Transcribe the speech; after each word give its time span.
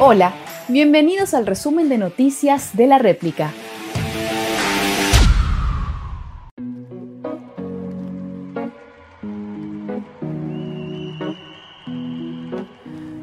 Hola, 0.00 0.32
bienvenidos 0.68 1.34
al 1.34 1.44
resumen 1.44 1.88
de 1.88 1.98
noticias 1.98 2.76
de 2.76 2.86
la 2.86 2.98
réplica. 2.98 3.52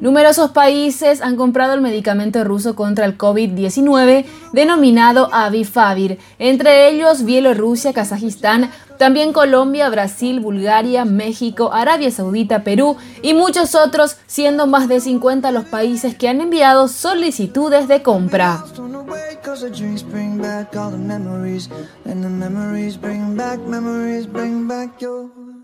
Numerosos 0.02 0.52
países 0.52 1.22
han 1.22 1.38
comprado 1.38 1.74
el 1.74 1.82
medicamento 1.82 2.44
ruso 2.44 2.76
contra 2.76 3.06
el 3.06 3.18
COVID-19 3.18 4.26
denominado 4.52 5.34
Avifavir, 5.34 6.20
entre 6.40 6.90
ellos 6.90 7.24
Bielorrusia, 7.24 7.94
Kazajistán, 7.94 8.70
también 8.98 9.34
Colombia, 9.34 9.90
Brasil, 9.90 10.40
Bulgaria, 10.40 11.06
México, 11.06 11.72
Arabia 11.74 12.12
Saudita, 12.12 12.64
Perú 12.64 12.98
y 13.22 13.34
muchos 13.34 13.76
otros, 13.76 14.18
siendo 14.28 14.68
más 14.68 14.88
de 14.88 15.00
50 15.00 15.52
los 15.52 15.66
países 15.66 16.16
que 16.16 16.30
han 16.30 16.42
enviado 16.42 16.88
solicitudes 16.88 17.88
de 17.88 18.02
compra. 18.02 18.64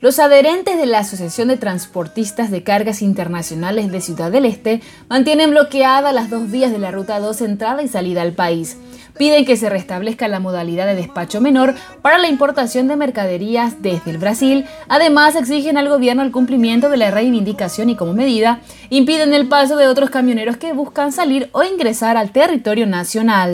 Los 0.01 0.17
adherentes 0.17 0.77
de 0.77 0.85
la 0.87 0.99
Asociación 0.99 1.47
de 1.47 1.57
Transportistas 1.57 2.49
de 2.49 2.63
Cargas 2.63 3.03
Internacionales 3.03 3.91
de 3.91 4.01
Ciudad 4.01 4.31
del 4.31 4.45
Este 4.45 4.81
mantienen 5.09 5.51
bloqueadas 5.51 6.13
las 6.13 6.29
dos 6.31 6.49
vías 6.49 6.71
de 6.71 6.79
la 6.79 6.89
Ruta 6.89 7.19
2 7.19 7.41
entrada 7.41 7.83
y 7.83 7.87
salida 7.87 8.23
al 8.23 8.33
país. 8.33 8.77
Piden 9.17 9.45
que 9.45 9.57
se 9.57 9.69
restablezca 9.69 10.27
la 10.27 10.39
modalidad 10.39 10.85
de 10.85 10.95
despacho 10.95 11.41
menor 11.41 11.75
para 12.01 12.17
la 12.17 12.27
importación 12.27 12.87
de 12.87 12.95
mercaderías 12.95 13.81
desde 13.81 14.11
el 14.11 14.17
Brasil. 14.17 14.65
Además, 14.87 15.35
exigen 15.35 15.77
al 15.77 15.89
gobierno 15.89 16.23
el 16.23 16.31
cumplimiento 16.31 16.89
de 16.89 16.97
la 16.97 17.11
reivindicación 17.11 17.89
y 17.89 17.95
como 17.95 18.13
medida, 18.13 18.59
impiden 18.89 19.33
el 19.33 19.47
paso 19.47 19.77
de 19.77 19.87
otros 19.87 20.09
camioneros 20.09 20.57
que 20.57 20.73
buscan 20.73 21.11
salir 21.11 21.49
o 21.51 21.63
ingresar 21.63 22.17
al 22.17 22.31
territorio 22.31 22.87
nacional. 22.87 23.53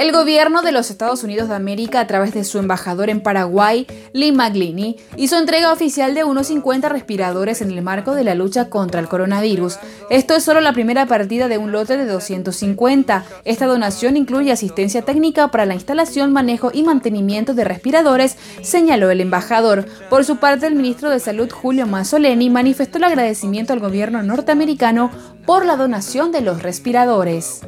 El 0.00 0.12
gobierno 0.12 0.62
de 0.62 0.72
los 0.72 0.90
Estados 0.90 1.24
Unidos 1.24 1.50
de 1.50 1.56
América, 1.56 2.00
a 2.00 2.06
través 2.06 2.32
de 2.32 2.44
su 2.44 2.58
embajador 2.58 3.10
en 3.10 3.20
Paraguay, 3.20 3.86
Lee 4.14 4.32
McGliney, 4.32 4.96
hizo 5.18 5.36
entrega 5.36 5.74
oficial 5.74 6.14
de 6.14 6.24
unos 6.24 6.46
50 6.46 6.88
respiradores 6.88 7.60
en 7.60 7.70
el 7.70 7.82
marco 7.82 8.14
de 8.14 8.24
la 8.24 8.34
lucha 8.34 8.70
contra 8.70 8.98
el 8.98 9.08
coronavirus. 9.08 9.76
Esto 10.08 10.34
es 10.34 10.42
solo 10.42 10.62
la 10.62 10.72
primera 10.72 11.04
partida 11.04 11.48
de 11.48 11.58
un 11.58 11.70
lote 11.70 11.98
de 11.98 12.06
250. 12.06 13.26
Esta 13.44 13.66
donación 13.66 14.16
incluye 14.16 14.50
asistencia 14.50 15.02
técnica 15.02 15.48
para 15.48 15.66
la 15.66 15.74
instalación, 15.74 16.32
manejo 16.32 16.70
y 16.72 16.82
mantenimiento 16.82 17.52
de 17.52 17.64
respiradores, 17.64 18.38
señaló 18.62 19.10
el 19.10 19.20
embajador. 19.20 19.84
Por 20.08 20.24
su 20.24 20.38
parte, 20.38 20.66
el 20.66 20.76
ministro 20.76 21.10
de 21.10 21.20
Salud, 21.20 21.50
Julio 21.52 21.86
Mazzoleni, 21.86 22.48
manifestó 22.48 22.96
el 22.96 23.04
agradecimiento 23.04 23.74
al 23.74 23.80
gobierno 23.80 24.22
norteamericano 24.22 25.10
por 25.44 25.66
la 25.66 25.76
donación 25.76 26.32
de 26.32 26.40
los 26.40 26.62
respiradores. 26.62 27.60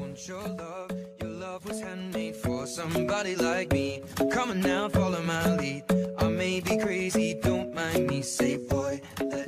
Somebody 2.73 3.37
like 3.37 3.71
me. 3.71 4.03
Come 4.33 4.51
on 4.51 4.61
now, 4.61 4.89
follow 4.89 5.21
my 5.23 5.57
lead. 5.57 5.85
I 6.19 6.29
may 6.29 6.61
be 6.61 6.79
crazy, 6.79 7.35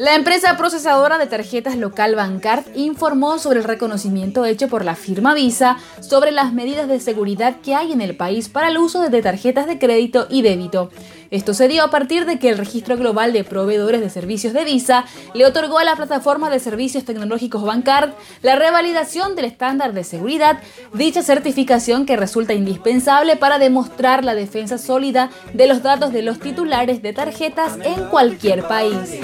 La 0.04 0.16
empresa 0.16 0.58
procesadora 0.58 1.16
de 1.16 1.26
tarjetas 1.26 1.76
local 1.76 2.14
Bancard 2.14 2.64
informó 2.74 3.38
sobre 3.38 3.60
el 3.60 3.64
reconocimiento 3.64 4.44
hecho 4.44 4.68
por 4.68 4.84
la 4.84 4.96
firma 4.96 5.32
Visa 5.32 5.78
sobre 6.00 6.30
las 6.30 6.52
medidas 6.52 6.88
de 6.88 7.00
seguridad 7.00 7.56
que 7.62 7.74
hay 7.74 7.90
en 7.90 8.02
el 8.02 8.14
país 8.14 8.50
para 8.50 8.68
el 8.68 8.76
uso 8.76 9.08
de 9.08 9.22
tarjetas 9.22 9.66
de 9.66 9.78
crédito 9.78 10.26
y 10.28 10.42
débito. 10.42 10.90
Esto 11.30 11.54
se 11.54 11.68
dio 11.68 11.82
a 11.82 11.88
partir 11.88 12.26
de 12.26 12.38
que 12.38 12.50
el 12.50 12.58
Registro 12.58 12.98
Global 12.98 13.32
de 13.32 13.44
Proveedores 13.44 14.02
de 14.02 14.10
Servicios 14.10 14.52
de 14.52 14.64
Visa 14.64 15.06
le 15.32 15.46
otorgó 15.46 15.78
a 15.78 15.84
la 15.84 15.96
plataforma 15.96 16.50
de 16.50 16.58
servicios 16.58 17.06
tecnológicos 17.06 17.64
Bancard 17.64 18.10
la 18.42 18.56
revalidación 18.56 19.34
del 19.34 19.46
estándar 19.46 19.94
de 19.94 20.04
seguridad, 20.04 20.58
dicha 20.92 21.22
certificación 21.22 22.04
que 22.04 22.18
resulta 22.18 22.52
indispensable 22.52 23.36
para 23.36 23.58
demostrar 23.58 24.22
la 24.22 24.34
defensa 24.34 24.76
sólida 24.76 25.30
de 25.54 25.66
los 25.66 25.82
datos 25.82 26.12
de 26.12 26.20
los 26.20 26.40
titulares 26.40 27.00
de 27.00 27.14
tarjetas 27.14 27.78
en 27.82 28.04
cualquier 28.10 28.68
país. 28.68 29.18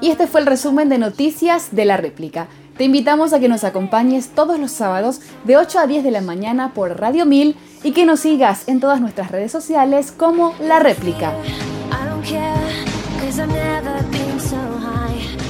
Y 0.00 0.10
este 0.10 0.26
fue 0.26 0.40
el 0.40 0.46
resumen 0.46 0.88
de 0.88 0.98
noticias 0.98 1.68
de 1.74 1.84
la 1.84 1.96
réplica. 1.96 2.48
Te 2.76 2.84
invitamos 2.84 3.32
a 3.32 3.40
que 3.40 3.48
nos 3.48 3.64
acompañes 3.64 4.28
todos 4.28 4.58
los 4.58 4.70
sábados 4.70 5.20
de 5.44 5.56
8 5.56 5.78
a 5.78 5.86
10 5.86 6.04
de 6.04 6.10
la 6.10 6.20
mañana 6.20 6.74
por 6.74 7.00
Radio 7.00 7.24
1000 7.24 7.56
y 7.82 7.92
que 7.92 8.04
nos 8.04 8.20
sigas 8.20 8.68
en 8.68 8.80
todas 8.80 9.00
nuestras 9.00 9.30
redes 9.30 9.50
sociales 9.50 10.12
como 10.12 10.54
La 10.60 10.78
Réplica. 10.78 11.32
you 13.36 13.42
past 13.42 14.12
the 14.12 14.38
side 14.40 15.45